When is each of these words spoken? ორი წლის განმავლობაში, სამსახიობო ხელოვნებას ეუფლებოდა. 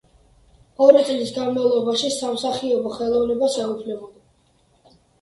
ორი 0.85 1.03
წლის 1.09 1.33
განმავლობაში, 1.35 2.11
სამსახიობო 2.17 2.97
ხელოვნებას 2.99 3.63
ეუფლებოდა. 3.69 4.95